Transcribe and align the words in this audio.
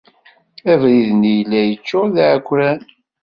Abrid-nni 0.71 1.31
yella 1.37 1.61
yeččuṛ 1.63 2.05
d 2.13 2.15
iɛekren. 2.23 2.79